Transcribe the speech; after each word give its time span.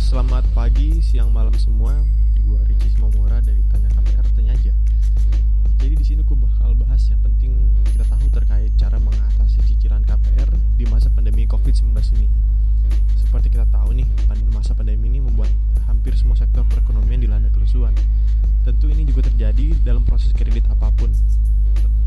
Selamat 0.00 0.48
pagi, 0.56 0.96
siang, 1.04 1.28
malam 1.28 1.52
semua. 1.60 1.92
Gua 2.48 2.64
Ricis 2.64 2.96
Momora 2.96 3.36
dari 3.44 3.60
Tanya 3.68 3.92
KPR 3.92 4.24
Tanya 4.32 4.56
aja. 4.56 4.72
Jadi 5.76 5.92
di 5.92 6.04
sini 6.08 6.24
gue 6.24 6.36
bakal 6.40 6.72
bahas 6.72 7.04
yang 7.12 7.20
penting 7.20 7.52
kita 7.84 8.08
tahu 8.08 8.32
terkait 8.32 8.72
cara 8.80 8.96
mengatasi 8.96 9.60
cicilan 9.68 10.00
KPR 10.08 10.56
di 10.80 10.88
masa 10.88 11.12
pandemi 11.12 11.44
COVID-19 11.44 11.92
ini. 12.16 12.32
Seperti 13.20 13.52
kita 13.52 13.68
tahu 13.68 13.92
nih, 13.92 14.08
masa 14.56 14.72
pandemi 14.72 15.12
ini 15.12 15.20
membuat 15.20 15.52
hampir 15.84 16.16
semua 16.16 16.32
sektor 16.32 16.64
perekonomian 16.64 17.20
dilanda 17.20 17.52
kelesuan. 17.52 17.92
Tentu 18.64 18.88
ini 18.88 19.04
juga 19.04 19.28
terjadi 19.28 19.84
dalam 19.84 20.08
proses 20.08 20.32
kredit 20.32 20.64
apa 20.72 20.88
pun. 20.96 21.12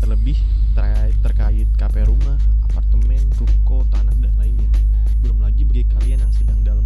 Terlebih 0.00 0.40
terkait, 0.72 1.16
terkait 1.20 1.68
KPR 1.76 2.08
rumah, 2.08 2.40
apartemen, 2.64 3.20
ruko, 3.36 3.84
tanah, 3.92 4.16
dan 4.16 4.32
lainnya. 4.40 4.72
Belum 5.20 5.44
lagi 5.44 5.62
bagi 5.62 5.84
kalian 5.92 6.24
yang 6.24 6.32
sedang 6.34 6.58
dalam 6.66 6.81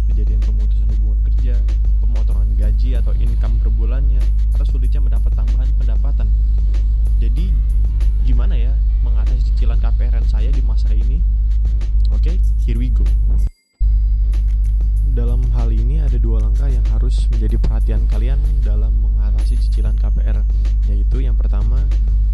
harus 17.07 17.31
menjadi 17.31 17.55
perhatian 17.55 18.03
kalian 18.11 18.35
dalam 18.67 18.91
mengatasi 18.99 19.55
cicilan 19.55 19.95
KPR, 19.95 20.43
yaitu 20.91 21.23
yang 21.23 21.39
pertama, 21.39 21.79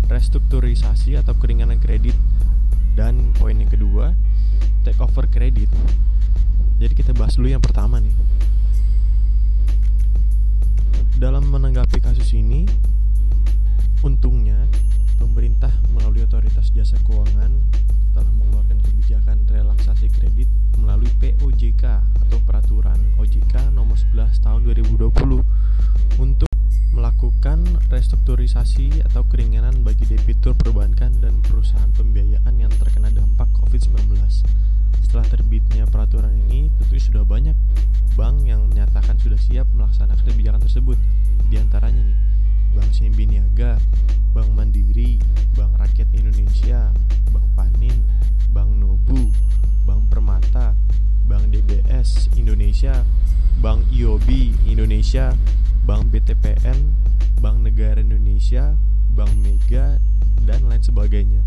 restrukturisasi 0.09 1.13
atau 1.13 1.37
keringanan 1.37 1.77
kredit 1.77 2.17
dan 2.97 3.37
poin 3.37 3.53
yang 3.53 3.69
kedua, 3.69 4.17
take 4.81 4.97
over 4.97 5.29
kredit. 5.29 5.69
Jadi 6.81 6.89
kita 6.89 7.13
bahas 7.13 7.37
dulu 7.37 7.53
yang 7.53 7.61
pertama 7.61 8.01
nih. 8.01 8.17
Dalam 11.21 11.53
menanggapi 11.53 12.01
kasus 12.01 12.33
ini, 12.33 12.65
untungnya 14.01 14.57
pemerintah 15.21 15.69
melalui 15.93 16.25
otoritas 16.25 16.73
jasa 16.73 16.97
keuangan 17.05 17.53
telah 18.17 18.31
mengeluarkan 18.41 18.81
kebijakan 18.89 19.37
relaksasi 19.53 20.09
kredit 20.17 20.49
melalui 20.81 21.13
POJK 21.21 22.01
atau 22.25 22.32
2020 25.23 26.19
untuk 26.19 26.51
melakukan 26.91 27.63
restrukturisasi 27.89 29.01
atau 29.07 29.23
keringanan 29.25 29.81
bagi 29.81 30.05
debitur 30.05 30.53
perbankan 30.53 31.15
dan 31.23 31.39
perusahaan 31.41 31.89
pembiayaan 31.95 32.53
yang 32.59 32.71
terkena 32.75 33.09
dampak 33.09 33.47
COVID-19. 33.55 34.13
Setelah 35.01 35.25
terbitnya 35.31 35.87
peraturan 35.87 36.35
ini, 36.47 36.69
tentu 36.77 36.99
sudah 36.99 37.23
banyak 37.23 37.55
bank 38.13 38.45
yang 38.45 38.67
menyatakan 38.69 39.17
sudah 39.17 39.39
siap 39.39 39.65
melaksanakan 39.73 40.21
kebijakan 40.27 40.61
tersebut. 40.61 40.99
Di 41.49 41.55
antaranya 41.57 42.03
nih, 42.03 42.19
Bank 42.77 42.89
CIMB 42.93 43.19
Niaga, 43.29 43.79
Bank 44.35 44.49
Mandiri, 44.53 45.17
Bank 45.57 45.73
Rakyat 45.79 46.09
Indonesia, 46.13 46.93
Bank 47.33 47.47
Panin, 47.57 47.97
Bank 48.53 48.69
Nobu, 48.69 49.33
Bank 49.85 50.09
Permata, 50.09 50.77
Bank 51.25 51.49
DBS 51.49 52.29
Indonesia, 52.37 53.01
Bank 53.61 53.85
IOB 53.93 54.27
Indonesia, 55.03 55.35
Bank 55.83 56.15
BTPN, 56.15 56.79
Bank 57.43 57.59
Negara 57.59 57.99
Indonesia, 57.99 58.71
Bank 59.11 59.35
Mega, 59.35 59.99
dan 60.47 60.63
lain 60.71 60.79
sebagainya. 60.79 61.43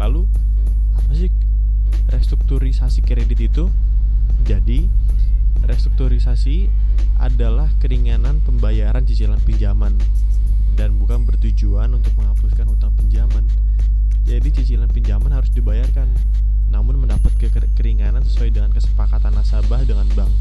Lalu, 0.00 0.24
apa 0.96 1.12
sih 1.12 1.28
restrukturisasi 2.08 3.04
kredit 3.04 3.36
itu? 3.36 3.68
Jadi, 4.48 4.88
restrukturisasi 5.60 6.72
adalah 7.20 7.68
keringanan 7.84 8.40
pembayaran 8.40 9.04
cicilan 9.04 9.44
pinjaman 9.44 10.00
dan 10.72 10.96
bukan 10.96 11.28
bertujuan 11.28 11.92
untuk 11.92 12.16
menghapuskan 12.16 12.64
hutang 12.64 12.96
pinjaman. 12.96 13.44
Jadi 14.24 14.48
cicilan 14.56 14.88
pinjaman 14.88 15.36
harus 15.36 15.52
dibayarkan, 15.52 16.08
namun 16.72 16.96
mendapat 16.96 17.28
keringanan 17.76 18.24
sesuai 18.24 18.56
dengan 18.56 18.72
kesepakatan 18.72 19.36
nasabah 19.36 19.84
dengan 19.84 20.08
bank. 20.16 20.32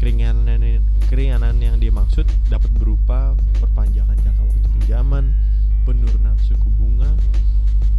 Keringanan 0.00 0.80
keringanan 1.12 1.60
yang 1.60 1.76
dimaksud 1.76 2.24
dapat 2.48 2.72
berupa 2.72 3.36
perpanjangan 3.60 4.16
jangka 4.16 4.48
waktu 4.48 4.68
pinjaman, 4.80 5.36
penurunan 5.84 6.32
suku 6.40 6.72
bunga, 6.80 7.12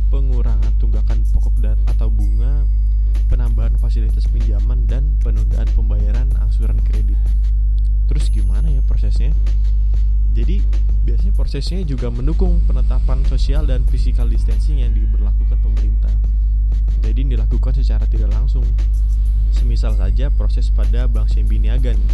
pengurangan 0.10 0.74
tunggakan 0.82 1.22
pokok 1.30 1.62
dan 1.62 1.78
atau 1.86 2.10
bunga, 2.10 2.66
penambahan 3.30 3.78
fasilitas 3.78 4.26
pinjaman 4.34 4.90
dan 4.90 5.14
penundaan 5.22 5.70
pembayaran 5.78 6.26
angsuran 6.42 6.82
kredit. 6.82 7.22
Terus 8.10 8.34
gimana 8.34 8.74
ya 8.74 8.82
prosesnya? 8.82 9.30
Jadi 10.34 10.58
biasanya 11.06 11.38
prosesnya 11.38 11.86
juga 11.86 12.10
mendukung 12.10 12.66
penetapan 12.66 13.22
sosial 13.30 13.70
dan 13.70 13.86
physical 13.86 14.26
distancing 14.26 14.82
yang 14.82 14.90
diberlakukan 14.90 15.62
pemerintah. 15.62 16.10
Jadi 17.06 17.30
dilakukan 17.30 17.78
secara 17.78 18.10
tidak 18.10 18.34
langsung. 18.34 18.66
Semisal 19.62 19.94
saja 19.94 20.34
proses 20.34 20.74
pada 20.74 21.06
Bank 21.06 21.30
Sembi 21.30 21.62
Niaga 21.62 21.94
nih. 21.94 22.10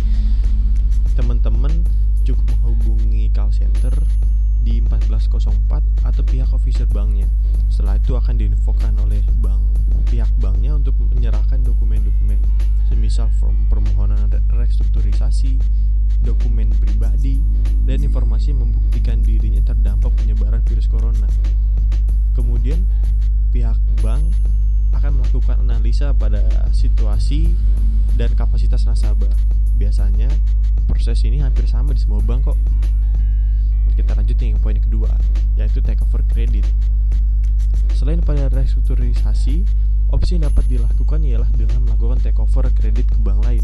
Teman-teman 1.16 1.72
cukup 2.28 2.44
menghubungi 2.60 3.32
call 3.32 3.56
center 3.56 3.96
di 4.68 4.84
1404 4.84 6.04
atau 6.04 6.24
pihak 6.28 6.52
officer 6.52 6.84
banknya. 6.92 7.32
Setelah 7.72 8.04
itu 8.04 8.20
akan 8.20 8.36
diinfokan 8.36 9.00
oleh 9.00 9.24
bank 9.40 9.64
pihak 10.12 10.28
banknya 10.44 10.76
untuk 10.76 11.00
menyerahkan 11.00 11.64
dokumen-dokumen 11.64 12.44
semisal 12.92 13.32
form 13.40 13.56
permohonan 13.72 14.28
restrukturisasi, 14.52 15.56
dokumen 16.28 16.76
pribadi, 16.76 17.40
dan 17.88 18.04
informasi 18.04 18.52
membuktikan 18.52 19.24
dirinya 19.24 19.64
terdampak 19.64 20.12
penyebaran 20.20 20.60
virus 20.68 20.92
corona. 20.92 21.32
Analisa 25.88 26.12
pada 26.12 26.44
situasi 26.76 27.48
dan 28.20 28.36
kapasitas 28.36 28.84
nasabah. 28.84 29.32
Biasanya 29.80 30.28
proses 30.84 31.24
ini 31.24 31.40
hampir 31.40 31.64
sama 31.64 31.96
di 31.96 32.04
semua 32.04 32.20
bank 32.20 32.52
kok. 32.52 32.60
Kita 33.96 34.12
lanjut 34.20 34.36
yang 34.36 34.60
poin 34.60 34.76
kedua, 34.76 35.08
yaitu 35.56 35.80
take 35.80 36.04
over 36.04 36.28
kredit. 36.28 36.68
Selain 37.96 38.20
pada 38.20 38.52
restrukturisasi, 38.52 39.64
opsi 40.12 40.36
yang 40.36 40.52
dapat 40.52 40.68
dilakukan 40.68 41.24
ialah 41.24 41.48
dengan 41.56 41.88
melakukan 41.88 42.20
take 42.20 42.36
over 42.36 42.68
kredit 42.76 43.08
ke 43.08 43.18
bank 43.24 43.48
lain. 43.48 43.64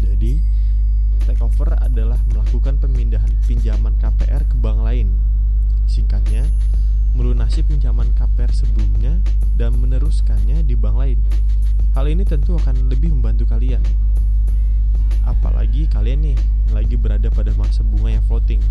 Jadi, 0.00 0.40
take 1.28 1.44
over 1.44 1.76
adalah 1.76 2.16
melakukan 2.32 2.80
pemindahan 2.80 3.36
pinjaman 3.44 4.00
KPR 4.00 4.48
ke 4.48 4.56
bank 4.56 4.80
lain. 4.80 5.29
Singkatnya, 5.90 6.46
melunasi 7.18 7.66
pinjaman 7.66 8.14
KPR 8.14 8.54
sebelumnya 8.54 9.18
dan 9.58 9.74
meneruskannya 9.74 10.62
di 10.62 10.78
bank 10.78 10.94
lain. 10.94 11.18
Hal 11.98 12.06
ini 12.06 12.22
tentu 12.22 12.54
akan 12.54 12.86
lebih 12.86 13.10
membantu 13.10 13.50
kalian. 13.50 13.82
Apalagi 15.26 15.90
kalian 15.90 16.30
nih 16.30 16.38
lagi 16.70 16.94
berada 16.94 17.26
pada 17.34 17.50
masa 17.58 17.82
bunga 17.82 18.14
yang 18.14 18.22
floating. 18.30 18.62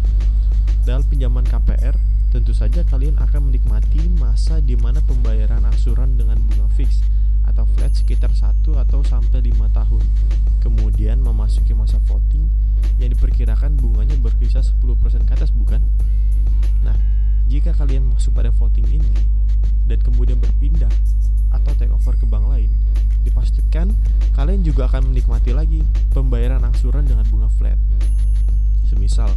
Dalam 0.87 1.03
pinjaman 1.11 1.43
KPR, 1.43 1.99
tentu 2.31 2.55
saja 2.55 2.87
kalian 2.87 3.19
akan 3.19 3.51
menikmati 3.51 4.07
masa 4.15 4.63
di 4.63 4.79
mana 4.79 5.03
pembayaran 5.03 5.67
angsuran 5.67 6.15
dengan 6.15 6.39
bunga 6.39 6.71
fix 6.79 7.03
atau 7.43 7.67
flat 7.75 7.91
sekitar 7.99 8.31
1 8.31 8.63
atau 8.63 9.03
sampai 9.03 9.43
5 9.43 9.67
tahun. 9.75 10.03
Kemudian 10.63 11.19
memasuki 11.19 11.75
masa 11.75 11.99
floating 12.07 12.47
yang 13.03 13.11
diperkirakan 13.11 13.75
bunganya 13.75 14.15
berkisar 14.23 14.63
10% 14.63 15.27
ke 15.27 15.33
atas 15.35 15.51
bukan? 15.51 15.83
Jika 17.59 17.75
kalian 17.75 18.07
masuk 18.15 18.39
pada 18.39 18.55
floating 18.55 18.87
ini 18.87 19.11
dan 19.83 19.99
kemudian 19.99 20.39
berpindah 20.39 20.87
atau 21.51 21.75
take 21.75 21.91
over 21.91 22.15
ke 22.15 22.23
bank 22.23 22.47
lain, 22.47 22.71
dipastikan 23.27 23.91
kalian 24.31 24.63
juga 24.63 24.87
akan 24.87 25.11
menikmati 25.11 25.51
lagi 25.51 25.83
pembayaran 26.15 26.63
angsuran 26.63 27.03
dengan 27.03 27.27
bunga 27.27 27.51
flat. 27.59 27.75
Semisal, 28.87 29.35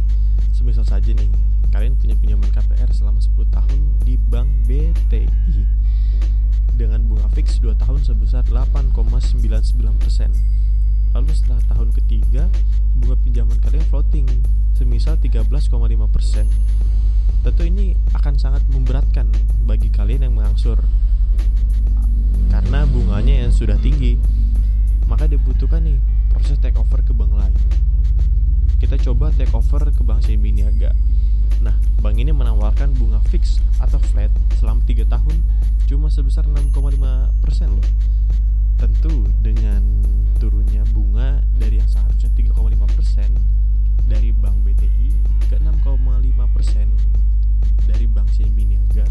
semisal 0.55 0.87
saja 0.87 1.11
nih, 1.11 1.27
kalian 1.75 1.99
punya 1.99 2.15
pinjaman 2.15 2.47
KPR 2.47 2.95
selama 2.95 3.19
10 3.19 3.43
tahun 3.43 3.79
di 4.07 4.15
Bank 4.15 4.47
BTI 4.71 5.67
dengan 6.79 7.03
bunga 7.03 7.27
fix 7.35 7.59
2 7.59 7.75
tahun 7.75 8.07
sebesar 8.07 8.47
8,99%. 8.47 10.31
Lalu 11.11 11.31
setelah 11.35 11.59
tahun 11.67 11.91
ketiga, 11.91 12.47
bunga 13.03 13.19
pinjaman 13.19 13.59
kalian 13.59 13.83
floating 13.91 14.31
semisal 14.79 15.19
13,5%. 15.19 17.02
Tentu 17.43 17.67
ini 17.67 17.91
akan 18.15 18.39
sangat 18.39 18.63
memberatkan 18.71 19.27
bagi 19.67 19.91
kalian 19.91 20.31
yang 20.31 20.39
mengangsur 20.39 20.79
karena 22.47 22.87
bunganya 22.87 23.43
yang 23.43 23.51
sudah 23.51 23.75
tinggi. 23.83 24.15
Maka 25.11 25.27
dibutuhkan 25.27 25.83
nih 25.83 25.99
proses 26.31 26.55
take 26.63 26.79
over 26.79 27.03
ke 27.03 27.11
bank 27.11 27.35
lain. 27.35 27.59
Kita 28.79 28.95
coba 28.95 29.35
take 29.35 29.51
over 29.51 29.91
ke 29.91 30.01
Bank 30.07 30.23
CIMB 30.23 30.55
Niaga. 30.55 30.95
Nah, 31.59 31.75
bank 31.99 32.15
ini 32.15 32.31
menawarkan 32.31 32.95
bunga 32.95 33.19
fix 33.27 33.59
atau 33.79 33.99
flat 33.99 34.31
selama 34.59 34.79
3 34.87 35.03
tahun 35.03 35.37
cuma 35.87 36.07
sebesar 36.07 36.47
6,5% 36.47 36.95
loh. 37.67 37.87
tentu 38.79 39.31
dengan 39.39 39.79
6,5% 46.35 47.87
dari 47.87 48.09
Bank 48.09 48.27
CIMB 48.33 48.57
Niaga 48.67 49.05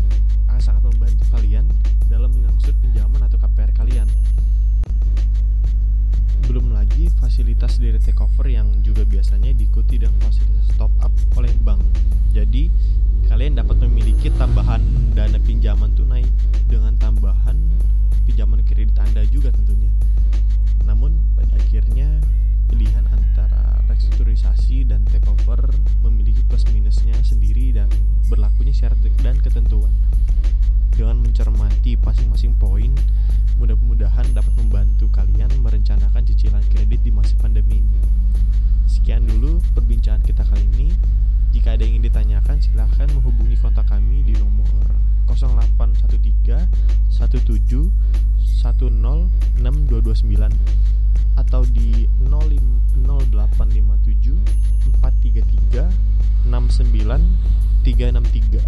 akan 0.50 0.60
sangat 0.60 0.82
membantu 0.90 1.24
kalian 1.32 1.64
dalam 2.10 2.34
mengangsur 2.34 2.74
pinjaman 2.82 3.22
atau 3.24 3.38
KPR 3.40 3.72
kalian. 3.72 4.08
Belum 6.50 6.74
lagi 6.74 7.08
fasilitas 7.16 7.80
dari 7.80 7.96
takeover 7.96 8.51
masing-masing 32.02 32.54
poin, 32.58 32.90
mudah-mudahan 33.56 34.26
dapat 34.34 34.52
membantu 34.58 35.06
kalian 35.14 35.50
merencanakan 35.62 36.26
cicilan 36.26 36.62
kredit 36.70 37.00
di 37.02 37.10
masa 37.14 37.34
pandemi 37.38 37.82
ini. 37.82 38.00
Sekian 38.90 39.26
dulu 39.26 39.62
perbincangan 39.74 40.22
kita 40.26 40.44
kali 40.46 40.66
ini. 40.76 40.90
Jika 41.52 41.76
ada 41.76 41.84
yang 41.84 42.00
ingin 42.00 42.08
ditanyakan, 42.10 42.56
silahkan 42.58 43.06
menghubungi 43.12 43.56
kontak 43.60 43.86
kami 43.86 44.24
di 44.24 44.32
nomor 44.36 44.66
0813 45.30 46.66
17 47.32 47.88
10 48.62 49.30
6229 49.62 50.50
atau 51.38 51.62
di 51.70 52.10
0857 52.28 54.36
433 55.00 55.86
69 56.50 57.22
363. 57.82 58.62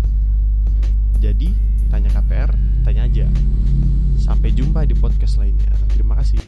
Jadi, 1.23 1.55
tanya 1.95 2.11
KPR, 2.11 2.51
tanya 2.83 3.07
aja. 3.07 3.27
Sampai 4.19 4.51
jumpa 4.51 4.83
di 4.83 4.99
podcast 4.99 5.39
lainnya. 5.39 5.71
Terima 5.95 6.19
kasih. 6.19 6.43